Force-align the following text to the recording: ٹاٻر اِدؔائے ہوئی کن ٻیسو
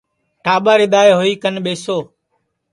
ٹاٻر 0.43 0.77
اِدؔائے 0.85 1.11
ہوئی 1.17 1.33
کن 1.41 1.55
ٻیسو 1.63 1.97